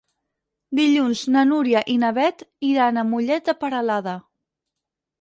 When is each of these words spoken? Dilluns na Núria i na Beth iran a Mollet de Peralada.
Dilluns 0.79 1.21
na 1.35 1.43
Núria 1.51 1.83
i 1.97 1.99
na 2.05 2.11
Beth 2.21 2.43
iran 2.73 3.01
a 3.03 3.07
Mollet 3.13 3.49
de 3.51 3.59
Peralada. 3.63 4.21